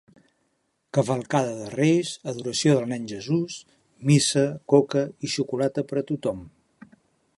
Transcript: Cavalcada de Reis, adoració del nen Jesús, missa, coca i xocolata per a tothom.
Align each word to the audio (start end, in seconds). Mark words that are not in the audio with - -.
Cavalcada 0.97 1.51
de 1.57 1.67
Reis, 1.73 2.13
adoració 2.33 2.73
del 2.77 2.89
nen 2.93 3.05
Jesús, 3.11 3.59
missa, 4.13 4.47
coca 4.75 5.05
i 5.29 5.33
xocolata 5.35 5.89
per 5.93 6.01
a 6.03 6.05
tothom. 6.13 6.43